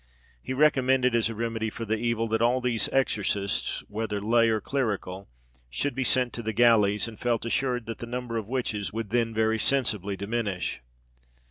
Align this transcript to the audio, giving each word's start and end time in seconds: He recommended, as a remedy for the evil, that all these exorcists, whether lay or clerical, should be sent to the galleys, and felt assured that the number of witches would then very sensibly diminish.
He 0.41 0.53
recommended, 0.53 1.13
as 1.13 1.29
a 1.29 1.35
remedy 1.35 1.69
for 1.69 1.85
the 1.85 1.95
evil, 1.95 2.27
that 2.29 2.41
all 2.41 2.59
these 2.59 2.89
exorcists, 2.91 3.83
whether 3.87 4.19
lay 4.19 4.49
or 4.49 4.59
clerical, 4.59 5.29
should 5.69 5.93
be 5.93 6.03
sent 6.03 6.33
to 6.33 6.41
the 6.41 6.53
galleys, 6.53 7.07
and 7.07 7.19
felt 7.19 7.45
assured 7.45 7.85
that 7.85 7.99
the 7.99 8.07
number 8.07 8.35
of 8.37 8.47
witches 8.47 8.91
would 8.91 9.11
then 9.11 9.31
very 9.31 9.59
sensibly 9.59 10.17
diminish. 10.17 10.81